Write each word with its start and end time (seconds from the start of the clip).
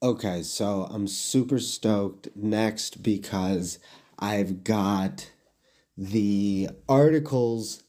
Okay, 0.00 0.44
so 0.44 0.86
I'm 0.92 1.08
super 1.08 1.58
stoked 1.58 2.28
next 2.36 3.02
because 3.02 3.80
I've 4.16 4.62
got 4.62 5.32
the 5.96 6.68
articles. 6.88 7.82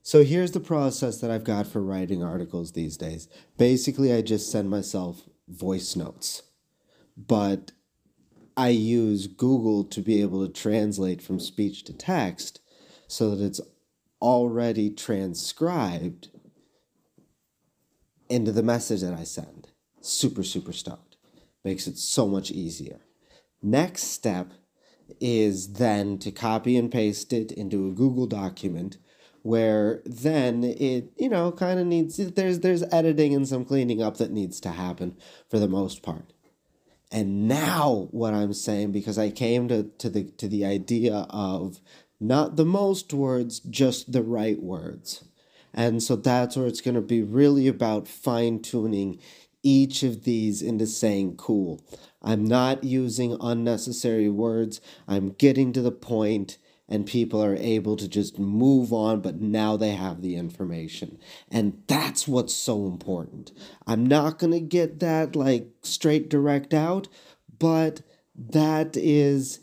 So 0.00 0.22
here's 0.22 0.52
the 0.52 0.60
process 0.60 1.20
that 1.20 1.30
I've 1.32 1.42
got 1.42 1.66
for 1.66 1.82
writing 1.82 2.22
articles 2.22 2.70
these 2.70 2.96
days. 2.96 3.26
Basically, 3.58 4.12
I 4.12 4.22
just 4.22 4.48
send 4.48 4.70
myself 4.70 5.22
voice 5.48 5.96
notes, 5.96 6.44
but 7.16 7.72
I 8.56 8.68
use 8.68 9.26
Google 9.26 9.82
to 9.86 10.00
be 10.00 10.22
able 10.22 10.46
to 10.46 10.52
translate 10.52 11.20
from 11.20 11.40
speech 11.40 11.82
to 11.84 11.92
text 11.92 12.60
so 13.08 13.34
that 13.34 13.44
it's 13.44 13.60
already 14.22 14.88
transcribed 14.88 16.28
into 18.28 18.52
the 18.52 18.62
message 18.62 19.00
that 19.00 19.14
I 19.14 19.24
send. 19.24 19.66
Super, 20.00 20.44
super 20.44 20.72
stoked 20.72 21.09
makes 21.64 21.86
it 21.86 21.98
so 21.98 22.26
much 22.26 22.50
easier. 22.50 23.00
Next 23.62 24.04
step 24.04 24.52
is 25.20 25.74
then 25.74 26.18
to 26.18 26.30
copy 26.30 26.76
and 26.76 26.90
paste 26.90 27.32
it 27.32 27.52
into 27.52 27.88
a 27.88 27.92
Google 27.92 28.26
document 28.26 28.98
where 29.42 30.02
then 30.04 30.64
it 30.64 31.12
you 31.16 31.28
know 31.28 31.50
kind 31.50 31.80
of 31.80 31.86
needs 31.86 32.16
there's 32.16 32.60
there's 32.60 32.82
editing 32.92 33.34
and 33.34 33.48
some 33.48 33.64
cleaning 33.64 34.02
up 34.02 34.18
that 34.18 34.30
needs 34.30 34.60
to 34.60 34.70
happen 34.70 35.16
for 35.48 35.58
the 35.58 35.68
most 35.68 36.02
part. 36.02 36.32
And 37.12 37.48
now 37.48 38.08
what 38.12 38.34
I'm 38.34 38.52
saying 38.52 38.92
because 38.92 39.18
I 39.18 39.30
came 39.30 39.68
to 39.68 39.90
to 39.98 40.08
the 40.08 40.24
to 40.24 40.48
the 40.48 40.64
idea 40.64 41.26
of 41.30 41.80
not 42.20 42.56
the 42.56 42.66
most 42.66 43.12
words 43.12 43.60
just 43.60 44.12
the 44.12 44.22
right 44.22 44.60
words. 44.62 45.24
And 45.72 46.02
so 46.02 46.16
that's 46.16 46.56
where 46.56 46.66
it's 46.66 46.80
going 46.80 46.96
to 46.96 47.00
be 47.00 47.22
really 47.22 47.68
about 47.68 48.08
fine 48.08 48.60
tuning 48.60 49.20
each 49.62 50.02
of 50.02 50.24
these 50.24 50.62
into 50.62 50.86
saying 50.86 51.36
cool. 51.36 51.80
I'm 52.22 52.44
not 52.44 52.84
using 52.84 53.36
unnecessary 53.40 54.28
words. 54.28 54.80
I'm 55.08 55.30
getting 55.30 55.72
to 55.72 55.82
the 55.82 55.92
point 55.92 56.58
and 56.88 57.06
people 57.06 57.42
are 57.42 57.54
able 57.54 57.96
to 57.96 58.08
just 58.08 58.38
move 58.38 58.92
on, 58.92 59.20
but 59.20 59.40
now 59.40 59.76
they 59.76 59.92
have 59.92 60.22
the 60.22 60.34
information. 60.34 61.18
And 61.48 61.82
that's 61.86 62.26
what's 62.26 62.54
so 62.54 62.86
important. 62.86 63.52
I'm 63.86 64.04
not 64.04 64.40
going 64.40 64.52
to 64.52 64.60
get 64.60 64.98
that 64.98 65.36
like 65.36 65.68
straight 65.82 66.28
direct 66.28 66.74
out, 66.74 67.06
but 67.58 68.02
that 68.34 68.96
is 68.96 69.60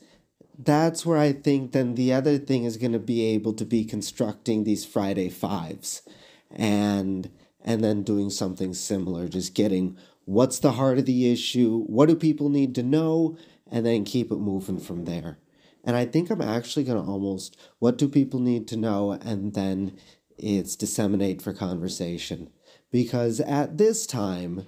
that's 0.57 1.05
where 1.05 1.19
I 1.19 1.33
think 1.33 1.71
then 1.71 1.95
the 1.95 2.13
other 2.13 2.37
thing 2.37 2.63
is 2.63 2.77
going 2.77 2.93
to 2.93 2.99
be 2.99 3.25
able 3.25 3.53
to 3.53 3.65
be 3.65 3.85
constructing 3.85 4.63
these 4.63 4.85
Friday 4.85 5.29
fives 5.29 6.01
and 6.49 7.29
and 7.67 7.83
then 7.83 8.01
doing 8.01 8.29
something 8.29 8.73
similar, 8.73 9.27
just 9.27 9.53
getting 9.53 9.97
what's 10.23 10.57
the 10.57 10.71
heart 10.71 10.97
of 10.97 11.05
the 11.05 11.29
issue, 11.29 11.83
what 11.83 12.07
do 12.07 12.15
people 12.15 12.47
need 12.47 12.73
to 12.73 12.81
know, 12.81 13.37
and 13.69 13.85
then 13.85 14.05
keep 14.05 14.31
it 14.31 14.37
moving 14.37 14.79
from 14.79 15.03
there. 15.03 15.37
And 15.83 15.97
I 15.97 16.05
think 16.05 16.29
I'm 16.29 16.41
actually 16.41 16.85
going 16.85 17.03
to 17.03 17.11
almost, 17.11 17.57
what 17.79 17.97
do 17.97 18.07
people 18.07 18.39
need 18.39 18.69
to 18.69 18.77
know, 18.77 19.11
and 19.11 19.53
then 19.53 19.97
it's 20.37 20.77
disseminate 20.77 21.41
for 21.41 21.51
conversation. 21.51 22.49
Because 22.89 23.41
at 23.41 23.77
this 23.77 24.07
time, 24.07 24.67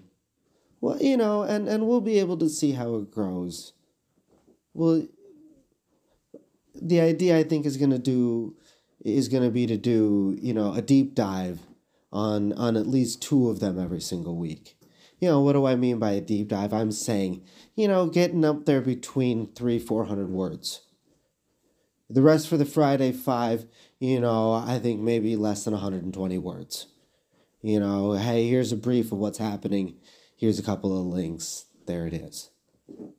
well, 0.82 1.02
you 1.02 1.16
know, 1.16 1.44
and, 1.44 1.70
and 1.70 1.88
we'll 1.88 2.02
be 2.02 2.20
able 2.20 2.38
to 2.38 2.50
see 2.50 2.74
how 2.74 2.96
it 2.96 3.12
grows. 3.12 3.72
Well, 4.74 5.08
the 6.76 7.00
idea 7.00 7.38
I 7.38 7.44
think 7.44 7.66
is 7.66 7.78
going 7.78 7.92
to 7.92 7.98
do 7.98 8.58
is 9.06 9.30
going 9.30 9.44
to 9.44 9.52
be 9.52 9.68
to 9.68 9.78
do, 9.78 10.38
you 10.42 10.54
know, 10.54 10.74
a 10.74 10.82
deep 10.82 11.16
dive 11.16 11.60
on 12.12 12.54
on 12.54 12.76
at 12.76 12.88
least 12.88 13.22
two 13.22 13.50
of 13.50 13.60
them 13.60 13.80
every 13.80 14.02
single 14.02 14.36
week. 14.36 14.78
You 15.20 15.28
know, 15.28 15.42
what 15.42 15.54
do 15.54 15.66
I 15.66 15.76
mean 15.76 16.00
by 16.00 16.12
a 16.12 16.22
deep 16.22 16.48
dive? 16.48 16.74
I'm 16.74 16.92
saying, 16.92 17.44
you 17.76 17.88
know, 17.88 18.08
getting 18.08 18.46
up 18.46 18.66
there 18.66 18.82
between 18.82 19.54
three, 19.54 19.80
four 19.80 20.06
hundred 20.06 20.30
words. 20.30 20.82
The 22.10 22.22
rest 22.22 22.48
for 22.48 22.58
the 22.58 22.66
Friday 22.66 23.12
five, 23.12 23.66
you 24.00 24.20
know, 24.20 24.54
I 24.54 24.80
think 24.80 25.02
maybe 25.02 25.36
less 25.36 25.66
than 25.66 25.74
120 25.74 26.38
words. 26.40 26.88
You 27.62 27.80
know, 27.80 28.14
hey, 28.14 28.48
here's 28.48 28.72
a 28.72 28.78
brief 28.78 29.12
of 29.12 29.18
what's 29.18 29.38
happening. 29.38 29.98
Here's 30.36 30.58
a 30.58 30.64
couple 30.64 30.98
of 30.98 31.06
links. 31.06 31.66
There 31.86 32.08
it 32.08 32.14
is. 32.14 32.50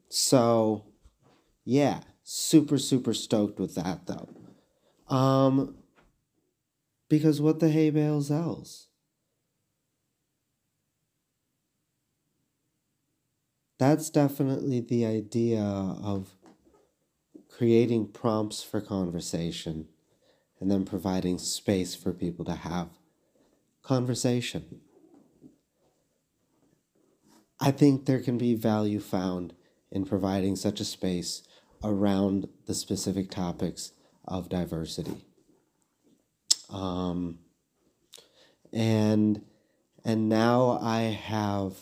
So, 0.09 0.87
yeah, 1.65 2.01
super, 2.25 2.79
super 2.79 3.13
stoked 3.13 3.61
with 3.61 3.75
that 3.75 4.07
though. 4.07 5.15
Um, 5.15 5.77
because 7.11 7.41
what 7.41 7.59
the 7.59 7.69
hay 7.69 7.91
bales 7.91 8.31
else? 8.31 8.87
That's 13.79 14.11
definitely 14.11 14.81
the 14.81 15.05
idea 15.05 15.61
of 15.61 16.37
creating 17.49 18.09
prompts 18.09 18.63
for 18.63 18.81
conversation 18.81 19.89
and 20.61 20.71
then 20.71 20.85
providing 20.85 21.39
space 21.39 21.95
for 21.95 22.13
people 22.13 22.45
to 22.45 22.55
have 22.55 22.89
conversation. 23.83 24.81
I 27.59 27.71
think 27.73 28.07
there 28.07 28.21
can 28.21 28.39
be 28.39 28.55
value 28.55 29.01
found 29.01 29.55
in 29.91 30.05
providing 30.05 30.57
such 30.57 30.81
a 30.81 30.85
space 30.85 31.43
around 31.83 32.49
the 32.67 32.75
specific 32.75 33.31
topics 33.31 33.93
of 34.29 34.49
diversity. 34.49 35.25
Um, 36.71 37.39
and 38.73 39.43
and 40.05 40.29
now 40.29 40.79
I 40.81 41.01
have 41.01 41.75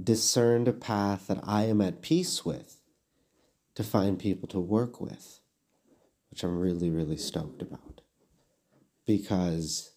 discerned 0.00 0.68
a 0.68 0.72
path 0.72 1.26
that 1.26 1.40
I 1.42 1.64
am 1.64 1.80
at 1.80 2.02
peace 2.02 2.44
with 2.44 2.80
to 3.74 3.82
find 3.82 4.18
people 4.18 4.48
to 4.48 4.60
work 4.60 5.00
with, 5.00 5.40
which 6.30 6.42
I'm 6.42 6.58
really, 6.58 6.90
really 6.90 7.16
stoked 7.16 7.62
about. 7.62 8.02
Because 9.06 9.92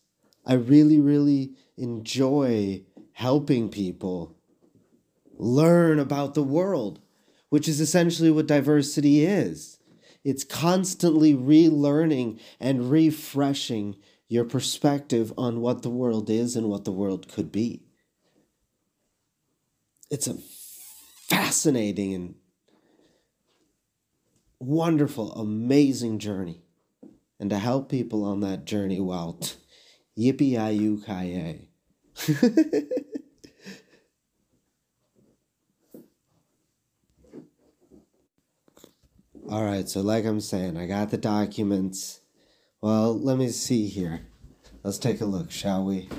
I 0.46 0.54
really, 0.54 1.00
really 1.00 1.54
enjoy 1.78 2.84
helping 3.14 3.70
people 3.70 4.36
learn 5.38 6.00
about 6.00 6.34
the 6.34 6.44
world, 6.44 7.00
which 7.50 7.68
is 7.68 7.80
essentially 7.80 8.32
what 8.32 8.48
diversity 8.48 9.26
is. 9.26 9.75
It's 10.26 10.44
constantly 10.44 11.36
relearning 11.36 12.40
and 12.60 12.90
refreshing 12.90 13.96
your 14.28 14.44
perspective 14.44 15.32
on 15.38 15.62
what 15.62 15.84
the 15.84 15.90
world 15.92 16.32
is 16.32 16.56
and 16.56 16.68
what 16.68 16.84
the 16.84 16.92
world 16.92 17.28
could 17.28 17.52
be. 17.52 17.84
It's 20.10 20.26
a 20.26 20.34
fascinating 21.30 22.16
and 22.16 22.36
wonderful, 24.60 25.32
amazing 25.34 26.18
journey. 26.18 26.64
And 27.40 27.52
to 27.52 27.60
help 27.60 27.90
people 27.90 28.24
on 28.24 28.40
that 28.40 28.66
journey, 28.66 29.00
well, 29.00 29.40
yippee 30.18 30.58
All 39.48 39.64
right, 39.64 39.88
so 39.88 40.02
like 40.02 40.26
I'm 40.26 40.42
saying, 40.42 40.76
I 40.76 40.88
got 40.88 41.12
the 41.12 41.18
documents. 41.18 42.22
Well, 42.82 43.16
let 43.16 43.38
me 43.38 43.50
see 43.50 43.86
here. 43.86 44.22
Let's 44.82 44.98
take 44.98 45.22
a 45.22 45.26
look, 45.26 45.52
shall 45.52 45.86
we? 45.86 46.10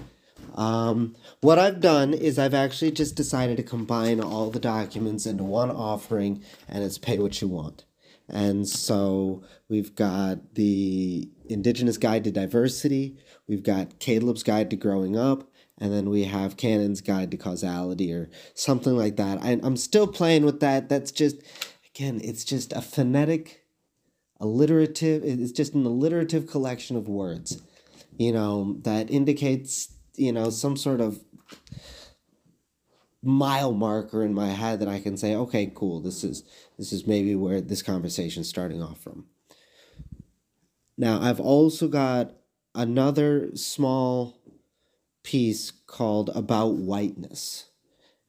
Um, 0.55 1.17
what 1.41 1.59
I've 1.59 1.81
done 1.81 2.15
is 2.15 2.39
I've 2.39 2.55
actually 2.55 2.93
just 2.93 3.17
decided 3.17 3.57
to 3.57 3.65
combine 3.65 4.21
all 4.21 4.51
the 4.51 4.61
documents 4.61 5.27
into 5.27 5.43
one 5.43 5.73
offering, 5.73 6.45
and 6.69 6.85
it's 6.85 6.99
pay 6.99 7.19
what 7.19 7.41
you 7.43 7.49
want. 7.49 7.85
And 8.29 8.69
so 8.69 9.43
we've 9.69 9.97
got 9.97 10.55
the 10.55 11.29
Indigenous 11.49 11.99
Guide 11.99 12.23
to 12.25 12.31
Diversity, 12.31 13.17
we've 13.49 13.65
got 13.65 13.99
Caleb's 13.99 14.45
Guide 14.45 14.71
to 14.71 14.77
Growing 14.77 15.17
Up, 15.17 15.51
and 15.79 15.93
then 15.93 16.11
we 16.11 16.25
have 16.25 16.57
Cannon's 16.57 17.01
Guide 17.01 17.33
to 17.33 17.37
Causality 17.37 18.13
or 18.13 18.31
something 18.55 18.97
like 18.97 19.17
that. 19.17 19.43
I, 19.43 19.59
I'm 19.65 19.77
still 19.77 20.07
playing 20.07 20.45
with 20.45 20.61
that. 20.61 20.89
That's 20.89 21.11
just 21.11 21.37
again, 21.97 22.21
it's 22.23 22.45
just 22.45 22.73
a 22.75 22.83
phonetic, 22.83 23.65
alliterative, 24.39 25.25
it's 25.25 25.53
just 25.53 25.75
an 25.75 25.87
alliterative 25.87 26.47
collection 26.47 26.97
of 26.97 27.09
words, 27.09 27.63
you 28.19 28.33
know, 28.33 28.77
that 28.83 29.11
indicates, 29.11 29.95
you 30.15 30.31
know, 30.31 30.51
some 30.51 30.77
sort 30.77 31.01
of 31.01 31.21
mile 33.23 33.73
marker 33.73 34.23
in 34.23 34.35
my 34.35 34.49
head 34.49 34.79
that 34.81 34.89
I 34.89 35.01
can 35.01 35.17
say, 35.17 35.35
okay, 35.35 35.73
cool, 35.75 36.01
this 36.01 36.23
is 36.23 36.45
this 36.79 36.93
is 36.93 37.07
maybe 37.07 37.35
where 37.35 37.63
this 37.63 37.83
conversation's 37.83 38.49
starting 38.49 38.83
off 38.83 39.01
from. 39.01 39.27
Now, 40.99 41.21
I've 41.21 41.41
also 41.41 41.89
got 41.89 42.33
another 42.75 43.57
small 43.57 44.39
piece 45.23 45.71
called 45.71 46.31
About 46.35 46.75
Whiteness. 46.75 47.71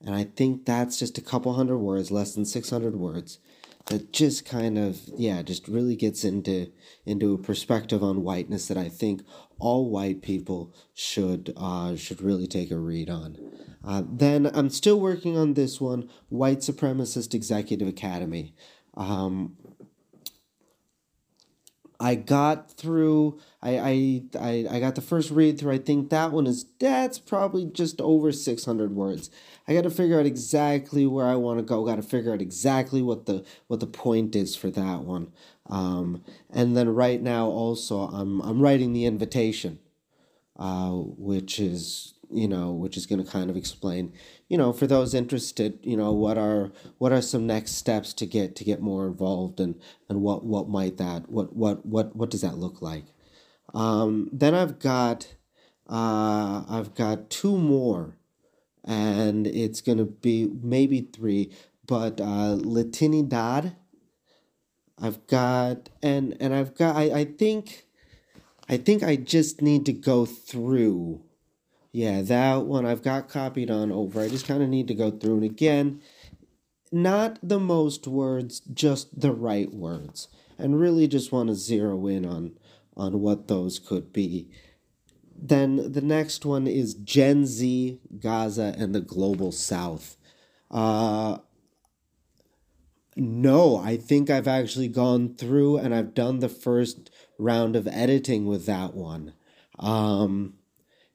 And 0.06 0.14
I 0.14 0.26
think 0.26 0.66
that's 0.66 1.00
just 1.00 1.18
a 1.18 1.22
couple 1.22 1.54
hundred 1.54 1.80
words, 1.80 2.12
less 2.12 2.36
than 2.36 2.46
600 2.46 2.96
words 2.96 3.40
that 3.88 4.12
just 4.12 4.46
kind 4.46 4.78
of 4.78 5.00
yeah 5.16 5.42
just 5.42 5.68
really 5.68 5.96
gets 5.96 6.24
into 6.24 6.72
into 7.06 7.34
a 7.34 7.38
perspective 7.38 8.04
on 8.04 8.24
whiteness 8.24 8.68
that 8.68 8.78
I 8.78 8.90
think 8.90 9.24
all 9.60 9.90
white 9.90 10.22
people 10.22 10.74
should 10.94 11.54
uh, 11.58 11.96
should 11.96 12.22
really 12.22 12.48
take 12.48 12.70
a 12.70 12.78
read 12.78 13.10
on. 13.10 13.38
Uh, 13.84 14.04
then 14.06 14.52
I'm 14.54 14.70
still 14.70 15.00
working 15.00 15.38
on 15.38 15.54
this 15.54 15.80
one, 15.80 16.10
White 16.30 16.60
Supremacist 16.60 17.34
Executive 17.34 17.88
Academy. 17.88 18.54
Um, 18.96 19.56
I 22.00 22.16
got 22.16 22.72
through. 22.72 23.40
I, 23.62 23.80
I 23.80 24.22
I 24.40 24.68
I 24.70 24.80
got 24.80 24.96
the 24.96 25.02
first 25.02 25.32
read 25.32 25.60
through. 25.60 25.74
I 25.74 25.78
think 25.80 26.10
that 26.10 26.32
one 26.32 26.46
is 26.46 26.66
that's 26.80 27.18
probably 27.18 27.66
just 27.66 28.00
over 28.02 28.32
six 28.32 28.66
hundred 28.66 28.96
words. 28.96 29.30
I 29.68 29.74
got 29.74 29.82
to 29.84 29.90
figure 29.90 30.20
out 30.20 30.26
exactly 30.26 31.06
where 31.08 31.26
I 31.26 31.36
want 31.36 31.60
to 31.60 31.64
go. 31.64 31.84
Got 31.86 31.96
to 31.96 32.04
figure 32.04 32.34
out 32.34 32.42
exactly 32.42 33.02
what 33.02 33.26
the 33.26 33.44
what 33.68 33.80
the 33.80 33.88
point 33.88 34.36
is 34.36 34.56
for 34.56 34.70
that 34.72 35.02
one. 35.02 35.32
Um, 35.70 36.24
and 36.52 36.78
then 36.78 36.90
right 36.90 37.22
now 37.22 37.48
also 37.48 38.02
I'm 38.02 38.42
I'm 38.42 38.62
writing 38.62 38.94
the 38.94 39.06
invitation, 39.06 39.80
uh, 40.58 40.92
which 40.92 41.60
is 41.60 42.14
you 42.30 42.48
know 42.48 42.72
which 42.72 42.98
is 42.98 43.06
going 43.06 43.24
to 43.24 43.32
kind 43.32 43.50
of 43.50 43.56
explain 43.56 44.12
you 44.50 44.58
know 44.58 44.74
for 44.74 44.86
those 44.86 45.14
interested 45.14 45.80
you 45.82 45.96
know 45.96 46.12
what 46.12 46.38
are 46.38 46.72
what 46.98 47.12
are 47.12 47.22
some 47.22 47.48
next 47.48 47.72
steps 47.74 48.14
to 48.14 48.26
get 48.26 48.56
to 48.56 48.64
get 48.64 48.82
more 48.82 49.08
involved 49.08 49.60
and 49.60 49.80
and 50.10 50.22
what 50.22 50.44
what 50.44 50.68
might 50.68 50.98
that 50.98 51.30
what 51.30 51.56
what 51.56 51.86
what 51.86 52.16
what 52.16 52.30
does 52.30 52.42
that 52.42 52.58
look 52.58 52.82
like? 52.82 53.06
Um, 53.74 54.30
then 54.32 54.54
i've 54.56 54.80
got 54.80 55.36
uh, 55.90 56.64
i've 56.70 56.96
got 56.96 57.30
two 57.30 57.58
more 57.58 58.18
and 58.84 59.46
it's 59.46 59.82
gonna 59.82 60.06
be 60.06 60.48
maybe 60.62 61.02
three 61.02 61.52
but 61.86 62.20
uh 62.22 62.56
latinidad 62.60 63.76
i've 65.02 65.26
got 65.28 65.90
and 66.02 66.36
and 66.40 66.54
i've 66.54 66.76
got 66.76 66.96
i 66.96 67.04
i 67.12 67.26
think 67.26 67.86
i 68.70 68.78
think 68.78 69.04
i 69.04 69.18
just 69.18 69.62
need 69.62 69.86
to 69.86 69.94
go 69.94 70.26
through 70.26 71.22
yeah, 71.98 72.22
that 72.22 72.66
one 72.66 72.86
I've 72.86 73.02
got 73.02 73.28
copied 73.28 73.72
on 73.72 73.92
over. 73.92 74.22
I 74.22 74.30
just 74.30 74.48
kind 74.48 74.62
of 74.62 74.70
need 74.70 74.88
to 74.88 74.94
go 74.94 75.10
through 75.10 75.40
it 75.40 75.46
again. 75.46 76.00
Not 76.92 77.40
the 77.42 77.60
most 77.60 78.06
words, 78.06 78.60
just 78.60 79.20
the 79.20 79.32
right 79.32 79.74
words. 79.74 80.28
And 80.60 80.80
really 80.80 81.08
just 81.08 81.32
want 81.32 81.50
to 81.50 81.56
zero 81.56 82.06
in 82.06 82.24
on 82.24 82.52
on 82.96 83.20
what 83.22 83.48
those 83.48 83.80
could 83.80 84.14
be. 84.14 84.48
Then 85.36 85.92
the 85.92 86.02
next 86.02 86.46
one 86.46 86.68
is 86.68 86.94
Gen 86.94 87.48
Z, 87.48 88.00
Gaza, 88.20 88.76
and 88.78 88.94
the 88.94 89.02
Global 89.02 89.52
South. 89.52 90.18
Uh, 90.70 91.40
no, 93.16 93.78
I 93.78 93.98
think 93.98 94.30
I've 94.30 94.48
actually 94.48 94.88
gone 94.88 95.34
through 95.34 95.78
and 95.78 95.96
I've 95.96 96.14
done 96.14 96.40
the 96.40 96.50
first 96.50 97.10
round 97.40 97.76
of 97.76 97.88
editing 97.88 98.46
with 98.46 98.68
that 98.68 98.94
one. 98.94 99.34
Um, 99.80 100.54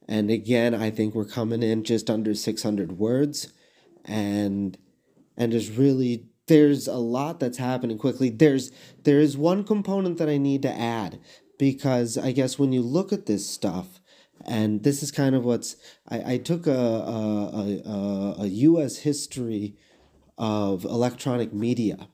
and 0.08 0.30
again, 0.30 0.74
I 0.74 0.90
think 0.90 1.14
we're 1.14 1.24
coming 1.24 1.62
in 1.62 1.84
just 1.84 2.10
under 2.10 2.34
600 2.34 2.98
words. 2.98 3.52
And 4.04 4.76
and 5.36 5.52
there's 5.52 5.70
really 5.70 6.26
there's 6.46 6.88
a 6.88 6.96
lot 6.96 7.40
that's 7.40 7.58
happening 7.58 7.98
quickly. 7.98 8.30
There's 8.30 8.72
there 9.04 9.20
is 9.20 9.36
one 9.36 9.64
component 9.64 10.18
that 10.18 10.28
I 10.28 10.38
need 10.38 10.62
to 10.62 10.72
add 10.72 11.20
because 11.58 12.18
I 12.18 12.32
guess 12.32 12.58
when 12.58 12.72
you 12.72 12.82
look 12.82 13.12
at 13.12 13.26
this 13.26 13.48
stuff 13.48 14.00
and 14.44 14.82
this 14.82 15.02
is 15.02 15.12
kind 15.12 15.34
of 15.36 15.44
what's 15.44 15.76
I, 16.08 16.34
I 16.34 16.38
took 16.38 16.66
a, 16.66 16.70
a, 16.72 17.82
a, 17.86 18.34
a 18.40 18.46
US 18.46 18.98
history 18.98 19.76
of 20.36 20.84
electronic 20.84 21.52
media. 21.52 22.08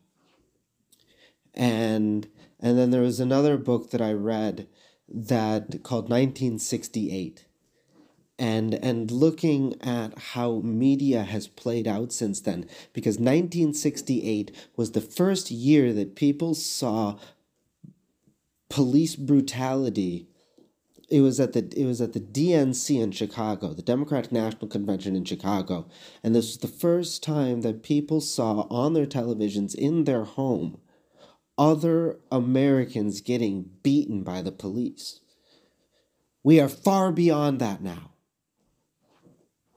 And 1.55 2.29
and 2.61 2.79
then 2.79 2.91
there 2.91 3.03
was 3.03 3.19
another 3.19 3.57
book 3.57 3.91
that 3.91 4.03
I 4.03 4.13
read 4.13 4.69
that 5.09 5.83
called 5.83 6.11
1968 6.11 7.47
and 8.39 8.75
and 8.75 9.11
looking 9.11 9.75
at 9.83 10.17
how 10.19 10.61
media 10.61 11.23
has 11.23 11.49
played 11.49 11.89
out 11.89 12.13
since 12.13 12.41
then 12.41 12.69
because 12.93 13.17
1968 13.17 14.55
was 14.77 14.93
the 14.93 15.01
first 15.01 15.51
year 15.51 15.93
that 15.93 16.15
people 16.15 16.55
saw 16.55 17.19
police 18.69 19.17
brutality 19.17 20.29
it 21.09 21.23
was 21.23 21.41
at 21.41 21.53
the 21.53 21.73
it 21.75 21.87
was 21.87 22.01
at 22.01 22.13
the 22.13 22.21
DNC 22.21 23.01
in 23.01 23.13
Chicago, 23.13 23.73
the 23.73 23.81
Democratic 23.81 24.31
National 24.31 24.69
Convention 24.69 25.17
in 25.17 25.25
Chicago, 25.25 25.89
and 26.23 26.35
this 26.35 26.49
was 26.49 26.59
the 26.59 26.69
first 26.69 27.23
time 27.23 27.63
that 27.63 27.83
people 27.83 28.21
saw 28.21 28.67
on 28.69 28.93
their 28.93 29.07
televisions 29.07 29.75
in 29.75 30.05
their 30.05 30.25
home 30.25 30.79
other 31.57 32.19
Americans 32.31 33.21
getting 33.21 33.71
beaten 33.83 34.23
by 34.23 34.43
the 34.43 34.53
police. 34.53 35.21
We 36.45 36.61
are 36.61 36.69
far 36.69 37.11
beyond 37.11 37.59
that 37.61 37.83
now 37.83 38.13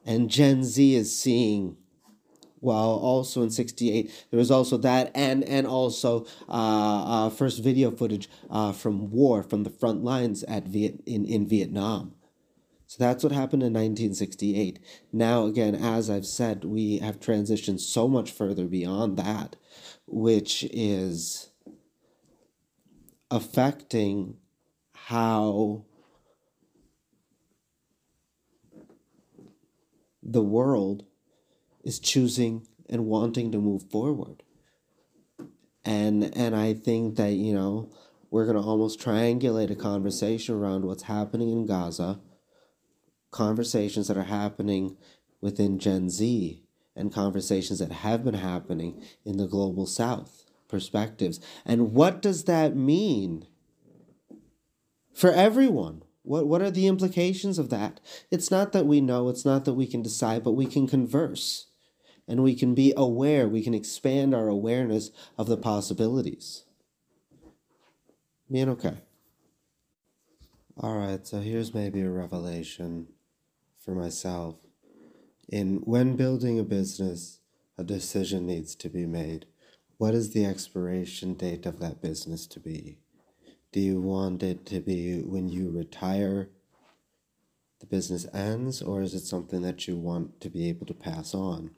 and 0.05 0.29
Gen 0.29 0.63
Z 0.63 0.95
is 0.95 1.15
seeing. 1.15 1.77
Well, 2.63 2.91
also 2.91 3.41
in 3.41 3.49
'68, 3.49 4.27
there 4.29 4.37
was 4.37 4.51
also 4.51 4.77
that, 4.77 5.11
and 5.15 5.43
and 5.43 5.65
also 5.65 6.27
uh, 6.47 7.25
uh, 7.27 7.29
first 7.31 7.63
video 7.63 7.89
footage 7.89 8.29
uh, 8.51 8.71
from 8.71 9.09
war 9.09 9.41
from 9.41 9.63
the 9.63 9.71
front 9.71 10.03
lines 10.03 10.43
at 10.43 10.67
Viet 10.67 11.01
in 11.07 11.25
in 11.25 11.47
Vietnam. 11.47 12.13
So 12.91 12.97
that's 12.99 13.23
what 13.23 13.31
happened 13.31 13.63
in 13.63 13.71
1968. 13.71 14.77
Now, 15.13 15.45
again, 15.45 15.75
as 15.75 16.09
I've 16.09 16.25
said, 16.25 16.65
we 16.65 16.97
have 16.97 17.21
transitioned 17.21 17.79
so 17.79 18.05
much 18.09 18.31
further 18.31 18.65
beyond 18.65 19.15
that, 19.15 19.55
which 20.05 20.65
is 20.73 21.51
affecting 23.31 24.35
how 24.91 25.85
the 30.21 30.43
world 30.43 31.05
is 31.83 31.99
choosing 31.99 32.67
and 32.89 33.05
wanting 33.05 33.51
to 33.51 33.57
move 33.57 33.89
forward. 33.89 34.43
And 35.83 36.35
and 36.37 36.55
I 36.55 36.73
think 36.73 37.15
that, 37.15 37.33
you 37.33 37.53
know, 37.53 37.91
we're 38.29 38.45
going 38.45 38.57
to 38.57 38.63
almost 38.63 38.99
triangulate 38.99 39.71
a 39.71 39.75
conversation 39.75 40.55
around 40.55 40.85
what's 40.85 41.03
happening 41.03 41.49
in 41.49 41.65
Gaza, 41.65 42.19
conversations 43.31 44.07
that 44.07 44.17
are 44.17 44.23
happening 44.23 44.97
within 45.41 45.79
Gen 45.79 46.09
Z, 46.09 46.63
and 46.95 47.13
conversations 47.13 47.79
that 47.79 47.91
have 47.91 48.23
been 48.23 48.35
happening 48.35 49.03
in 49.25 49.37
the 49.37 49.47
global 49.47 49.85
south 49.85 50.45
perspectives. 50.67 51.39
And 51.65 51.93
what 51.93 52.21
does 52.21 52.43
that 52.45 52.75
mean 52.75 53.47
for 55.13 55.31
everyone? 55.31 56.03
What, 56.23 56.47
what 56.47 56.61
are 56.61 56.71
the 56.71 56.87
implications 56.87 57.57
of 57.57 57.69
that? 57.69 57.99
It's 58.29 58.51
not 58.51 58.71
that 58.73 58.85
we 58.85 59.01
know, 59.01 59.29
it's 59.29 59.45
not 59.45 59.65
that 59.65 59.73
we 59.73 59.87
can 59.87 60.01
decide, 60.01 60.43
but 60.43 60.51
we 60.51 60.65
can 60.65 60.87
converse. 60.87 61.67
And 62.27 62.43
we 62.43 62.55
can 62.55 62.75
be 62.75 62.93
aware, 62.95 63.47
we 63.47 63.63
can 63.63 63.73
expand 63.73 64.33
our 64.33 64.47
awareness 64.47 65.11
of 65.37 65.47
the 65.47 65.57
possibilities. 65.57 66.63
Being 68.49 68.69
okay. 68.69 68.97
All 70.77 70.97
right, 70.97 71.25
so 71.25 71.39
here's 71.41 71.73
maybe 71.73 72.01
a 72.01 72.09
revelation 72.09 73.07
for 73.83 73.93
myself. 73.93 74.55
In 75.49 75.77
when 75.83 76.15
building 76.15 76.59
a 76.59 76.63
business, 76.63 77.39
a 77.77 77.83
decision 77.83 78.45
needs 78.45 78.75
to 78.75 78.89
be 78.89 79.05
made. 79.05 79.47
What 79.97 80.13
is 80.13 80.31
the 80.31 80.45
expiration 80.45 81.33
date 81.33 81.65
of 81.65 81.79
that 81.79 82.01
business 82.01 82.47
to 82.47 82.59
be? 82.59 82.99
Do 83.71 83.79
you 83.79 84.01
want 84.01 84.43
it 84.43 84.65
to 84.65 84.81
be 84.81 85.21
when 85.21 85.47
you 85.47 85.71
retire, 85.71 86.49
the 87.79 87.85
business 87.85 88.27
ends, 88.33 88.81
or 88.81 89.01
is 89.01 89.13
it 89.13 89.21
something 89.21 89.61
that 89.61 89.87
you 89.87 89.95
want 89.95 90.41
to 90.41 90.49
be 90.49 90.67
able 90.67 90.85
to 90.87 90.93
pass 90.93 91.33
on? 91.33 91.71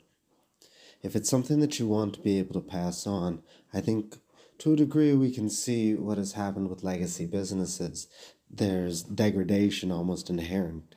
If 1.03 1.15
it's 1.15 1.29
something 1.29 1.59
that 1.59 1.77
you 1.77 1.87
want 1.87 2.15
to 2.15 2.21
be 2.21 2.39
able 2.39 2.53
to 2.53 2.67
pass 2.67 3.05
on, 3.05 3.43
I 3.71 3.81
think 3.81 4.17
to 4.59 4.73
a 4.73 4.75
degree 4.75 5.13
we 5.13 5.31
can 5.31 5.51
see 5.51 5.93
what 5.93 6.17
has 6.17 6.33
happened 6.33 6.71
with 6.71 6.83
legacy 6.83 7.27
businesses. 7.27 8.07
There's 8.49 9.03
degradation 9.03 9.91
almost 9.91 10.31
inherent, 10.31 10.95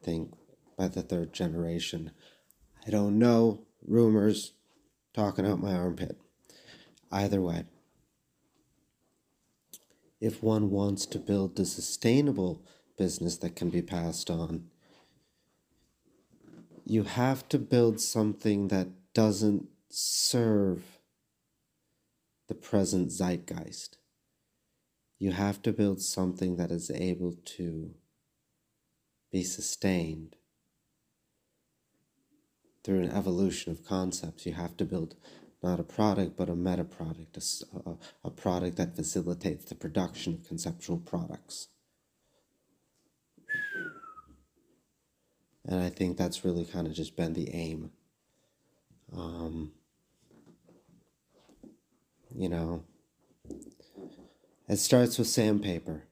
I 0.00 0.04
think, 0.04 0.34
by 0.76 0.86
the 0.86 1.02
third 1.02 1.32
generation. 1.32 2.12
I 2.86 2.90
don't 2.90 3.18
know, 3.18 3.62
rumors, 3.84 4.52
talking 5.14 5.46
out 5.46 5.60
my 5.60 5.74
armpit. 5.74 6.16
Either 7.10 7.40
way 7.40 7.64
if 10.20 10.42
one 10.42 10.70
wants 10.70 11.06
to 11.06 11.18
build 11.18 11.58
a 11.58 11.64
sustainable 11.64 12.62
business 12.96 13.36
that 13.38 13.56
can 13.56 13.70
be 13.70 13.82
passed 13.82 14.30
on, 14.30 14.64
you 16.84 17.04
have 17.04 17.48
to 17.48 17.58
build 17.58 18.00
something 18.00 18.68
that 18.68 18.88
doesn't 19.14 19.68
serve 19.90 20.82
the 22.48 22.54
present 22.54 23.10
zeitgeist. 23.10 23.98
You 25.18 25.32
have 25.32 25.60
to 25.62 25.72
build 25.72 26.00
something 26.00 26.56
that 26.56 26.70
is 26.70 26.90
able 26.90 27.34
to 27.56 27.94
be 29.30 29.44
sustained 29.44 30.36
through 32.82 33.02
an 33.02 33.10
evolution 33.10 33.70
of 33.72 33.84
concepts. 33.84 34.46
You 34.46 34.54
have 34.54 34.76
to 34.78 34.84
build 34.84 35.14
not 35.62 35.80
a 35.80 35.84
product, 35.84 36.36
but 36.36 36.48
a 36.48 36.54
meta 36.54 36.84
product, 36.84 37.36
a, 37.36 37.90
a, 38.24 38.30
product 38.30 38.76
that 38.76 38.94
facilitates 38.94 39.64
the 39.64 39.74
production 39.74 40.34
of 40.34 40.46
conceptual 40.46 40.98
products. 40.98 41.68
And 45.64 45.80
I 45.80 45.90
think 45.90 46.16
that's 46.16 46.44
really 46.44 46.64
kind 46.64 46.86
of 46.86 46.94
just 46.94 47.16
been 47.16 47.34
the 47.34 47.52
aim. 47.52 47.90
Um, 49.14 49.72
you 52.34 52.48
know, 52.48 52.84
it 54.68 54.76
starts 54.76 55.18
with 55.18 55.26
sandpaper, 55.26 56.04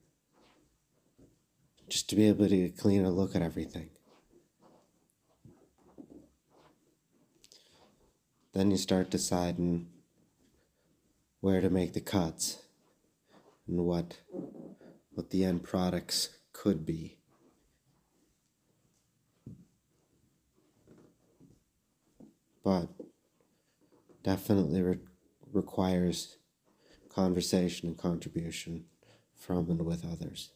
just 1.87 2.09
to 2.09 2.15
be 2.15 2.27
able 2.27 2.49
to 2.49 2.57
get 2.57 2.77
a 2.77 2.81
cleaner 2.81 3.09
look 3.09 3.35
at 3.35 3.41
everything. 3.41 3.89
Then 8.57 8.71
you 8.71 8.77
start 8.77 9.11
deciding 9.11 9.85
where 11.41 11.61
to 11.61 11.69
make 11.69 11.93
the 11.93 12.01
cuts 12.01 12.63
and 13.67 13.85
what 13.85 14.17
what 15.13 15.29
the 15.29 15.43
end 15.43 15.61
products 15.61 16.29
could 16.53 16.83
be. 16.83 17.19
But 22.63 22.89
definitely 24.23 24.81
re- 24.81 24.99
requires 25.53 26.37
conversation 27.09 27.89
and 27.89 27.95
contribution 27.95 28.85
from 29.35 29.69
and 29.69 29.85
with 29.85 30.03
others. 30.03 30.49